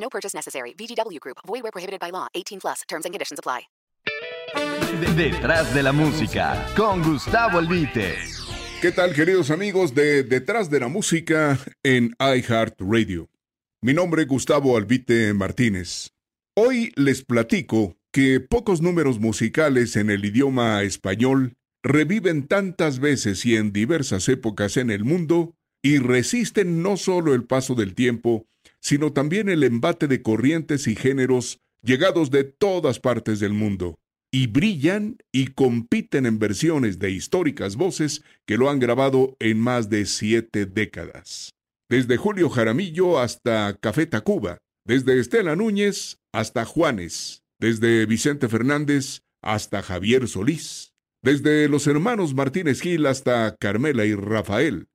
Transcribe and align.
No 0.00 0.08
purchase 0.08 0.34
necessary. 0.34 0.74
VGW 0.74 1.20
Group. 1.20 1.38
Void 1.46 1.62
where 1.62 1.72
prohibited 1.72 2.00
by 2.00 2.10
law. 2.10 2.26
18 2.34 2.60
plus. 2.60 2.82
Terms 2.88 3.04
and 3.04 3.12
conditions 3.12 3.38
apply. 3.38 3.68
Detrás 5.16 5.74
de 5.74 5.82
la 5.82 5.92
música 5.92 6.66
con 6.76 7.02
Gustavo 7.02 7.58
Albite. 7.58 8.16
¿Qué 8.80 8.92
tal, 8.92 9.12
queridos 9.12 9.50
amigos 9.50 9.94
de 9.94 10.22
Detrás 10.22 10.70
de 10.70 10.80
la 10.80 10.88
música 10.88 11.58
en 11.82 12.14
iHeartRadio? 12.18 13.28
Mi 13.82 13.92
nombre 13.92 14.22
es 14.22 14.28
Gustavo 14.28 14.76
Albite 14.76 15.34
Martínez. 15.34 16.12
Hoy 16.54 16.92
les 16.96 17.24
platico 17.24 17.96
que 18.12 18.40
pocos 18.40 18.80
números 18.80 19.20
musicales 19.20 19.96
en 19.96 20.10
el 20.10 20.24
idioma 20.24 20.82
español 20.82 21.56
reviven 21.82 22.46
tantas 22.46 22.98
veces 22.98 23.44
y 23.44 23.56
en 23.56 23.72
diversas 23.72 24.28
épocas 24.28 24.76
en 24.76 24.90
el 24.90 25.04
mundo 25.04 25.54
y 25.82 25.98
resisten 25.98 26.82
no 26.82 26.96
solo 26.96 27.34
el 27.34 27.44
paso 27.44 27.74
del 27.74 27.94
tiempo, 27.94 28.46
sino 28.80 29.12
también 29.12 29.48
el 29.48 29.64
embate 29.64 30.06
de 30.06 30.22
corrientes 30.22 30.86
y 30.86 30.96
géneros 30.96 31.60
llegados 31.82 32.30
de 32.30 32.44
todas 32.44 33.00
partes 33.00 33.40
del 33.40 33.52
mundo, 33.52 33.98
y 34.30 34.46
brillan 34.48 35.18
y 35.32 35.48
compiten 35.48 36.26
en 36.26 36.38
versiones 36.38 36.98
de 36.98 37.10
históricas 37.10 37.76
voces 37.76 38.22
que 38.46 38.56
lo 38.56 38.68
han 38.68 38.78
grabado 38.78 39.36
en 39.40 39.58
más 39.58 39.88
de 39.88 40.06
siete 40.06 40.66
décadas. 40.66 41.54
Desde 41.88 42.16
Julio 42.18 42.50
Jaramillo 42.50 43.18
hasta 43.18 43.74
Café 43.80 44.06
Tacuba, 44.06 44.58
desde 44.84 45.18
Estela 45.18 45.56
Núñez 45.56 46.18
hasta 46.32 46.64
Juanes, 46.64 47.42
desde 47.58 48.04
Vicente 48.06 48.48
Fernández 48.48 49.22
hasta 49.42 49.82
Javier 49.82 50.28
Solís, 50.28 50.92
desde 51.22 51.68
los 51.68 51.86
hermanos 51.86 52.34
Martínez 52.34 52.80
Gil 52.80 53.06
hasta 53.06 53.56
Carmela 53.56 54.04
y 54.04 54.14
Rafael, 54.14 54.88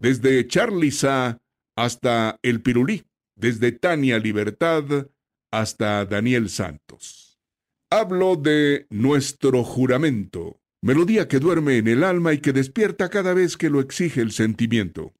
desde 0.00 0.46
Charly 0.46 0.90
Sa 0.90 1.40
hasta 1.76 2.38
El 2.42 2.62
Pirulí, 2.62 3.04
desde 3.36 3.72
Tania 3.72 4.18
Libertad 4.18 5.08
hasta 5.50 6.04
Daniel 6.06 6.48
Santos. 6.48 7.38
Hablo 7.90 8.36
de 8.36 8.86
nuestro 8.88 9.62
juramento, 9.64 10.60
melodía 10.80 11.28
que 11.28 11.38
duerme 11.38 11.78
en 11.78 11.88
el 11.88 12.04
alma 12.04 12.32
y 12.32 12.38
que 12.38 12.52
despierta 12.52 13.10
cada 13.10 13.34
vez 13.34 13.56
que 13.56 13.68
lo 13.68 13.80
exige 13.80 14.20
el 14.20 14.32
sentimiento. 14.32 15.12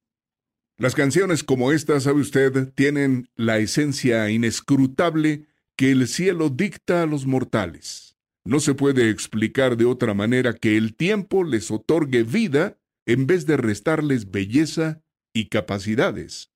Las 0.79 0.95
canciones 0.95 1.45
como 1.45 1.73
esta, 1.73 2.01
sabe 2.01 2.21
usted, 2.21 2.73
tienen 2.75 3.29
la 3.37 3.59
esencia 3.59 4.31
inescrutable 4.31 5.47
que 5.77 5.91
el 5.91 6.09
cielo 6.09 6.49
dicta 6.49 7.03
a 7.03 7.07
los 7.07 7.27
mortales. 7.27 8.17
No 8.45 8.61
se 8.61 8.75
puede 8.75 9.11
explicar 9.11 9.77
de 9.77 9.85
otra 9.85 10.15
manera 10.15 10.55
que 10.55 10.79
el 10.79 10.95
tiempo 10.95 11.45
les 11.45 11.71
otorgue 11.71 12.23
vida 12.23 12.80
en 13.11 13.27
vez 13.27 13.45
de 13.45 13.57
restarles 13.57 14.31
belleza 14.31 15.03
y 15.35 15.49
capacidades. 15.49 16.53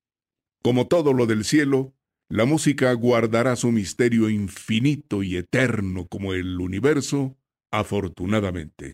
Como 0.63 0.87
todo 0.87 1.11
lo 1.11 1.25
del 1.25 1.43
cielo, 1.43 1.93
la 2.29 2.45
música 2.45 2.93
guardará 2.93 3.57
su 3.57 3.73
misterio 3.73 4.29
infinito 4.29 5.21
y 5.21 5.35
eterno 5.35 6.07
como 6.07 6.33
el 6.33 6.61
universo, 6.61 7.37
afortunadamente. 7.71 8.93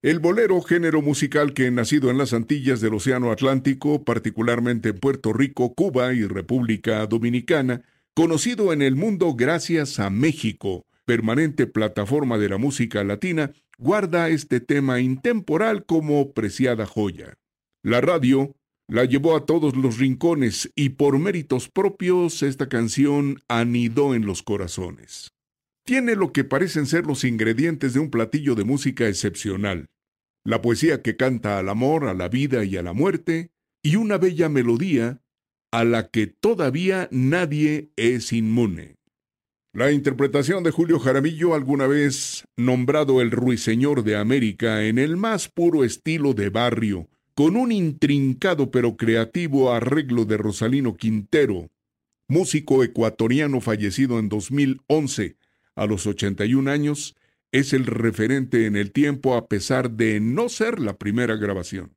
El 0.00 0.20
bolero, 0.20 0.62
género 0.62 1.02
musical 1.02 1.54
que 1.54 1.72
nacido 1.72 2.08
en 2.08 2.18
las 2.18 2.32
Antillas 2.32 2.80
del 2.80 2.94
Océano 2.94 3.32
Atlántico, 3.32 4.04
particularmente 4.04 4.90
en 4.90 5.00
Puerto 5.00 5.32
Rico, 5.32 5.74
Cuba 5.74 6.14
y 6.14 6.24
República 6.24 7.04
Dominicana, 7.08 7.82
conocido 8.14 8.72
en 8.72 8.80
el 8.80 8.94
mundo 8.94 9.34
gracias 9.34 9.98
a 9.98 10.08
México, 10.08 10.86
permanente 11.04 11.66
plataforma 11.66 12.38
de 12.38 12.48
la 12.48 12.58
música 12.58 13.02
latina, 13.02 13.52
guarda 13.78 14.28
este 14.28 14.60
tema 14.60 15.00
intemporal 15.00 15.84
como 15.84 16.32
preciada 16.32 16.86
joya. 16.86 17.38
La 17.82 18.00
radio 18.00 18.56
la 18.88 19.04
llevó 19.04 19.36
a 19.36 19.46
todos 19.46 19.76
los 19.76 19.98
rincones 19.98 20.70
y 20.76 20.90
por 20.90 21.18
méritos 21.18 21.68
propios 21.68 22.42
esta 22.42 22.68
canción 22.68 23.42
anidó 23.48 24.14
en 24.14 24.26
los 24.26 24.42
corazones. 24.42 25.32
Tiene 25.84 26.16
lo 26.16 26.32
que 26.32 26.44
parecen 26.44 26.86
ser 26.86 27.06
los 27.06 27.24
ingredientes 27.24 27.94
de 27.94 28.00
un 28.00 28.10
platillo 28.10 28.54
de 28.54 28.64
música 28.64 29.08
excepcional. 29.08 29.86
La 30.44 30.62
poesía 30.62 31.02
que 31.02 31.16
canta 31.16 31.58
al 31.58 31.68
amor, 31.68 32.08
a 32.08 32.14
la 32.14 32.28
vida 32.28 32.64
y 32.64 32.76
a 32.76 32.82
la 32.82 32.92
muerte, 32.92 33.50
y 33.82 33.96
una 33.96 34.18
bella 34.18 34.48
melodía 34.48 35.20
a 35.72 35.84
la 35.84 36.08
que 36.08 36.26
todavía 36.26 37.08
nadie 37.10 37.90
es 37.96 38.32
inmune. 38.32 38.95
La 39.76 39.92
interpretación 39.92 40.64
de 40.64 40.70
Julio 40.70 40.98
Jaramillo, 40.98 41.54
alguna 41.54 41.86
vez 41.86 42.44
nombrado 42.56 43.20
el 43.20 43.30
ruiseñor 43.30 44.04
de 44.04 44.16
América 44.16 44.84
en 44.84 44.98
el 44.98 45.18
más 45.18 45.50
puro 45.50 45.84
estilo 45.84 46.32
de 46.32 46.48
barrio, 46.48 47.10
con 47.34 47.56
un 47.56 47.70
intrincado 47.72 48.70
pero 48.70 48.96
creativo 48.96 49.74
arreglo 49.74 50.24
de 50.24 50.38
Rosalino 50.38 50.96
Quintero, 50.96 51.68
músico 52.26 52.84
ecuatoriano 52.84 53.60
fallecido 53.60 54.18
en 54.18 54.30
2011 54.30 55.36
a 55.74 55.84
los 55.84 56.06
81 56.06 56.70
años, 56.70 57.14
es 57.52 57.74
el 57.74 57.84
referente 57.84 58.64
en 58.64 58.76
el 58.76 58.92
tiempo 58.92 59.34
a 59.34 59.46
pesar 59.46 59.90
de 59.90 60.20
no 60.20 60.48
ser 60.48 60.80
la 60.80 60.96
primera 60.96 61.36
grabación. 61.36 61.94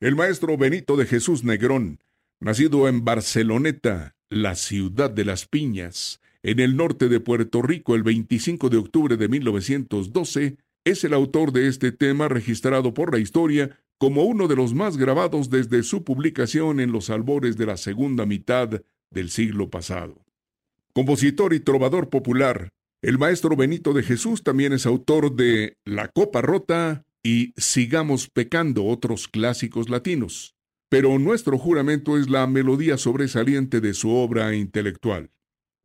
El 0.00 0.16
maestro 0.16 0.56
Benito 0.56 0.96
de 0.96 1.04
Jesús 1.04 1.44
Negrón, 1.44 2.00
nacido 2.40 2.88
en 2.88 3.04
Barceloneta, 3.04 4.16
la 4.30 4.54
ciudad 4.54 5.10
de 5.10 5.26
las 5.26 5.46
piñas, 5.46 6.22
en 6.44 6.60
el 6.60 6.76
norte 6.76 7.08
de 7.08 7.18
Puerto 7.18 7.62
Rico 7.62 7.96
el 7.96 8.04
25 8.04 8.68
de 8.68 8.76
octubre 8.76 9.16
de 9.16 9.28
1912, 9.28 10.58
es 10.84 11.02
el 11.02 11.14
autor 11.14 11.50
de 11.52 11.66
este 11.66 11.90
tema 11.90 12.28
registrado 12.28 12.94
por 12.94 13.12
la 13.12 13.18
historia 13.18 13.80
como 13.98 14.22
uno 14.22 14.46
de 14.46 14.54
los 14.54 14.74
más 14.74 14.96
grabados 14.96 15.50
desde 15.50 15.82
su 15.82 16.04
publicación 16.04 16.78
en 16.78 16.92
los 16.92 17.10
albores 17.10 17.56
de 17.56 17.66
la 17.66 17.76
segunda 17.76 18.26
mitad 18.26 18.82
del 19.10 19.30
siglo 19.30 19.70
pasado. 19.70 20.22
Compositor 20.92 21.54
y 21.54 21.60
trovador 21.60 22.10
popular, 22.10 22.68
el 23.02 23.18
maestro 23.18 23.56
Benito 23.56 23.92
de 23.92 24.02
Jesús 24.02 24.44
también 24.44 24.72
es 24.72 24.86
autor 24.86 25.34
de 25.34 25.78
La 25.84 26.08
Copa 26.08 26.42
Rota 26.42 27.02
y 27.22 27.52
Sigamos 27.56 28.28
Pecando, 28.28 28.84
otros 28.84 29.26
clásicos 29.26 29.88
latinos 29.88 30.54
pero 30.94 31.18
nuestro 31.18 31.58
juramento 31.58 32.16
es 32.16 32.30
la 32.30 32.46
melodía 32.46 32.98
sobresaliente 32.98 33.80
de 33.80 33.94
su 33.94 34.10
obra 34.10 34.54
intelectual. 34.54 35.32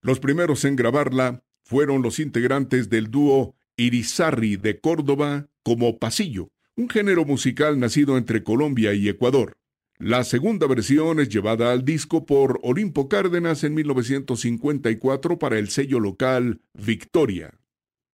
Los 0.02 0.20
primeros 0.20 0.66
en 0.66 0.76
grabarla 0.76 1.44
fueron 1.64 2.02
los 2.02 2.20
integrantes 2.20 2.90
del 2.90 3.12
dúo 3.12 3.56
Irizarri 3.78 4.56
de 4.56 4.80
Córdoba 4.80 5.48
como 5.64 6.00
Pasillo, 6.00 6.52
un 6.76 6.90
género 6.90 7.26
musical 7.26 7.80
nacido 7.80 8.18
entre 8.18 8.44
Colombia 8.44 8.94
y 8.94 9.10
Ecuador. 9.10 9.58
La 9.98 10.24
segunda 10.24 10.66
versión 10.66 11.20
es 11.20 11.28
llevada 11.28 11.74
al 11.74 11.84
disco 11.84 12.26
por 12.26 12.60
Olimpo 12.64 13.10
Cárdenas 13.10 13.66
en 13.66 13.74
1954 13.74 15.38
para 15.38 15.60
el 15.60 15.70
sello 15.70 16.00
local 16.00 16.62
Victoria. 16.74 17.60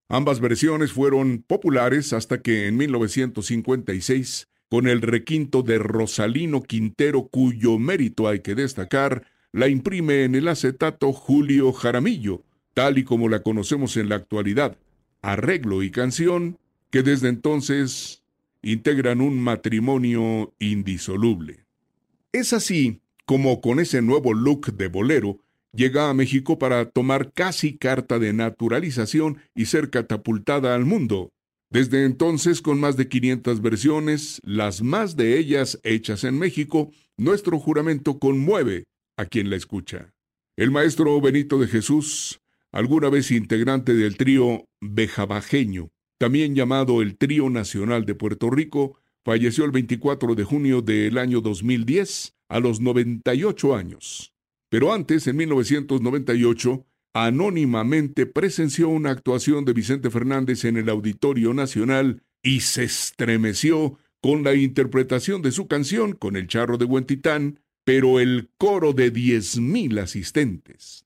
Ambas 0.10 0.40
versiones 0.40 0.92
fueron 0.92 1.44
populares 1.48 2.14
hasta 2.14 2.42
que 2.42 2.68
en 2.68 2.78
1956 2.78 4.48
con 4.70 4.88
el 4.88 5.02
requinto 5.02 5.62
de 5.62 5.78
Rosalino 5.78 6.64
Quintero, 6.64 7.28
cuyo 7.28 7.78
mérito 7.78 8.28
hay 8.28 8.40
que 8.40 8.56
destacar, 8.56 9.28
la 9.56 9.70
imprime 9.70 10.26
en 10.26 10.36
el 10.36 10.50
acetato 10.50 11.14
Julio 11.14 11.72
Jaramillo, 11.72 12.44
tal 12.74 12.98
y 12.98 13.06
como 13.06 13.30
la 13.30 13.42
conocemos 13.42 13.96
en 13.96 14.10
la 14.10 14.16
actualidad, 14.16 14.78
arreglo 15.22 15.82
y 15.82 15.92
canción 15.92 16.58
que 16.90 17.04
desde 17.04 17.30
entonces 17.30 18.22
integran 18.62 19.22
un 19.22 19.40
matrimonio 19.40 20.54
indisoluble. 20.60 21.64
Es 22.34 22.52
así 22.52 23.00
como 23.26 23.62
con 23.62 23.80
ese 23.80 24.02
nuevo 24.02 24.34
look 24.34 24.74
de 24.74 24.90
bolero 24.90 25.40
llega 25.72 26.10
a 26.10 26.14
México 26.14 26.60
para 26.60 26.90
tomar 26.90 27.32
casi 27.32 27.78
carta 27.78 28.20
de 28.20 28.34
naturalización 28.34 29.38
y 29.56 29.68
ser 29.68 29.90
catapultada 29.90 30.76
al 30.76 30.84
mundo, 30.84 31.32
desde 31.70 32.04
entonces, 32.04 32.62
con 32.62 32.82
más 32.82 32.98
de 32.98 33.08
500 33.08 33.62
versiones, 33.62 34.42
las 34.44 34.82
más 34.82 35.16
de 35.16 35.38
ellas 35.40 35.80
hechas 35.84 36.26
en 36.26 36.38
México, 36.38 36.92
nuestro 37.16 37.58
juramento 37.58 38.20
conmueve 38.20 38.84
a 39.18 39.26
quien 39.26 39.50
la 39.50 39.56
escucha. 39.56 40.14
El 40.58 40.72
maestro 40.72 41.20
Benito 41.20 41.60
de 41.60 41.68
Jesús, 41.68 42.42
alguna 42.72 43.10
vez 43.10 43.32
integrante 43.32 43.94
del 43.94 44.18
trío 44.18 44.66
Bejabajeño, 44.82 45.90
también 46.18 46.56
llamado 46.56 47.02
el 47.02 47.18
Trío 47.18 47.50
Nacional 47.50 48.06
de 48.06 48.16
Puerto 48.16 48.50
Rico, 48.50 49.00
falleció 49.26 49.66
el 49.66 49.72
24 49.72 50.36
de 50.36 50.44
junio 50.44 50.82
del 50.82 51.18
año 51.18 51.42
2010 51.42 52.34
a 52.48 52.60
los 52.60 52.80
98 52.80 53.76
años. 53.76 54.34
Pero 54.70 54.94
antes, 54.94 55.28
en 55.28 55.36
1998, 55.38 56.86
anónimamente 57.14 58.26
presenció 58.26 58.90
una 58.90 59.12
actuación 59.12 59.66
de 59.66 59.74
Vicente 59.74 60.10
Fernández 60.10 60.66
en 60.66 60.78
el 60.78 60.90
Auditorio 60.90 61.54
Nacional 61.54 62.24
y 62.44 62.62
se 62.62 62.84
estremeció 62.84 63.98
con 64.22 64.44
la 64.44 64.54
interpretación 64.54 65.42
de 65.42 65.52
su 65.52 65.68
canción 65.68 66.14
con 66.14 66.36
el 66.36 66.48
charro 66.48 66.78
de 66.78 66.86
Huentitán, 66.86 67.60
pero 67.86 68.20
el 68.20 68.50
coro 68.58 68.92
de 68.92 69.14
10.000 69.14 70.02
asistentes. 70.02 71.06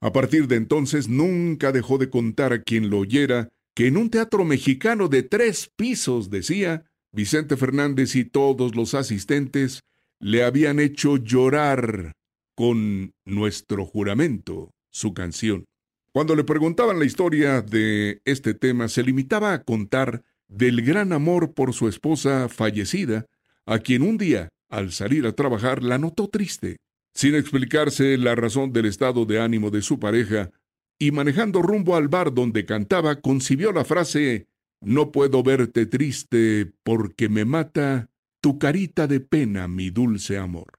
A 0.00 0.12
partir 0.12 0.46
de 0.46 0.54
entonces 0.54 1.08
nunca 1.08 1.72
dejó 1.72 1.98
de 1.98 2.10
contar 2.10 2.52
a 2.52 2.62
quien 2.62 2.90
lo 2.90 2.98
oyera 2.98 3.48
que 3.74 3.88
en 3.88 3.96
un 3.96 4.10
teatro 4.10 4.44
mexicano 4.44 5.08
de 5.08 5.22
tres 5.24 5.70
pisos, 5.74 6.30
decía, 6.30 6.84
Vicente 7.12 7.56
Fernández 7.56 8.14
y 8.14 8.24
todos 8.24 8.76
los 8.76 8.94
asistentes 8.94 9.80
le 10.20 10.44
habían 10.44 10.78
hecho 10.78 11.16
llorar 11.16 12.12
con 12.54 13.12
nuestro 13.24 13.86
juramento, 13.86 14.72
su 14.90 15.14
canción. 15.14 15.64
Cuando 16.12 16.34
le 16.34 16.44
preguntaban 16.44 16.98
la 16.98 17.04
historia 17.04 17.62
de 17.62 18.20
este 18.24 18.54
tema, 18.54 18.88
se 18.88 19.02
limitaba 19.02 19.52
a 19.52 19.62
contar 19.62 20.24
del 20.48 20.82
gran 20.82 21.12
amor 21.12 21.54
por 21.54 21.72
su 21.72 21.88
esposa 21.88 22.48
fallecida, 22.48 23.26
a 23.64 23.78
quien 23.78 24.02
un 24.02 24.18
día, 24.18 24.48
al 24.68 24.92
salir 24.92 25.26
a 25.26 25.32
trabajar, 25.32 25.82
la 25.82 25.98
notó 25.98 26.28
triste, 26.28 26.76
sin 27.14 27.34
explicarse 27.34 28.16
la 28.18 28.34
razón 28.34 28.72
del 28.72 28.86
estado 28.86 29.24
de 29.24 29.40
ánimo 29.40 29.70
de 29.70 29.82
su 29.82 29.98
pareja, 29.98 30.50
y 30.98 31.12
manejando 31.12 31.62
rumbo 31.62 31.96
al 31.96 32.08
bar 32.08 32.34
donde 32.34 32.64
cantaba, 32.64 33.20
concibió 33.20 33.72
la 33.72 33.84
frase 33.84 34.46
No 34.80 35.12
puedo 35.12 35.42
verte 35.42 35.86
triste 35.86 36.72
porque 36.82 37.28
me 37.28 37.44
mata 37.44 38.10
tu 38.40 38.58
carita 38.58 39.06
de 39.06 39.20
pena, 39.20 39.68
mi 39.68 39.90
dulce 39.90 40.38
amor. 40.38 40.78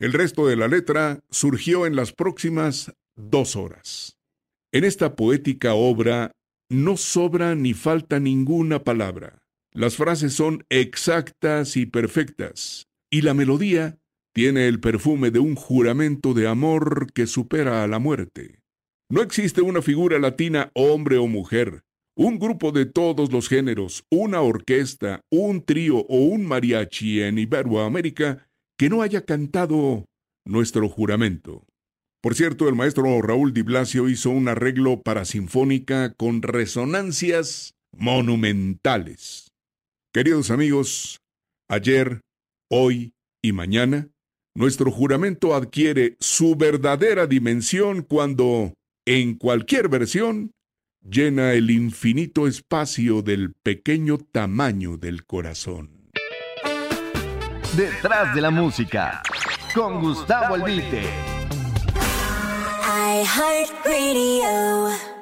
El 0.00 0.12
resto 0.12 0.46
de 0.46 0.56
la 0.56 0.68
letra 0.68 1.20
surgió 1.30 1.86
en 1.86 1.96
las 1.96 2.12
próximas 2.12 2.92
dos 3.16 3.56
horas. 3.56 4.16
En 4.72 4.84
esta 4.84 5.16
poética 5.16 5.74
obra 5.74 6.32
no 6.68 6.96
sobra 6.96 7.54
ni 7.54 7.74
falta 7.74 8.20
ninguna 8.20 8.84
palabra. 8.84 9.38
Las 9.72 9.96
frases 9.96 10.34
son 10.34 10.64
exactas 10.70 11.76
y 11.76 11.86
perfectas, 11.86 12.87
y 13.10 13.22
la 13.22 13.34
melodía 13.34 13.98
tiene 14.34 14.68
el 14.68 14.80
perfume 14.80 15.30
de 15.30 15.38
un 15.38 15.54
juramento 15.54 16.34
de 16.34 16.46
amor 16.46 17.12
que 17.12 17.26
supera 17.26 17.82
a 17.82 17.88
la 17.88 17.98
muerte. 17.98 18.60
No 19.10 19.22
existe 19.22 19.62
una 19.62 19.82
figura 19.82 20.18
latina 20.18 20.70
hombre 20.74 21.16
o 21.16 21.26
mujer, 21.26 21.82
un 22.16 22.38
grupo 22.38 22.72
de 22.72 22.84
todos 22.84 23.32
los 23.32 23.48
géneros, 23.48 24.04
una 24.10 24.40
orquesta, 24.40 25.22
un 25.30 25.64
trío 25.64 25.98
o 26.08 26.18
un 26.18 26.46
mariachi 26.46 27.22
en 27.22 27.38
Iberoamérica 27.38 28.48
que 28.76 28.88
no 28.90 29.02
haya 29.02 29.24
cantado 29.24 30.04
nuestro 30.44 30.88
juramento. 30.88 31.64
Por 32.20 32.34
cierto, 32.34 32.68
el 32.68 32.74
maestro 32.74 33.22
Raúl 33.22 33.54
Di 33.54 33.62
Blasio 33.62 34.08
hizo 34.08 34.30
un 34.30 34.48
arreglo 34.48 35.02
para 35.02 35.24
sinfónica 35.24 36.12
con 36.14 36.42
resonancias 36.42 37.74
monumentales. 37.92 39.52
Queridos 40.12 40.50
amigos, 40.50 41.20
ayer, 41.68 42.20
hoy 42.68 43.14
y 43.42 43.52
mañana, 43.52 44.08
nuestro 44.54 44.90
juramento 44.90 45.54
adquiere 45.54 46.16
su 46.20 46.56
verdadera 46.56 47.26
dimensión 47.26 48.02
cuando, 48.02 48.74
en 49.06 49.34
cualquier 49.34 49.88
versión, 49.88 50.52
llena 51.00 51.52
el 51.52 51.70
infinito 51.70 52.46
espacio 52.46 53.22
del 53.22 53.54
pequeño 53.54 54.18
tamaño 54.18 54.96
del 54.96 55.24
corazón. 55.24 56.10
Detrás 57.76 58.34
de 58.34 58.40
la 58.40 58.50
música, 58.50 59.22
con 59.74 60.00
Gustavo 60.00 60.56
Albite. 60.56 61.02
I 62.90 63.24
heart 63.24 63.84
radio. 63.84 65.17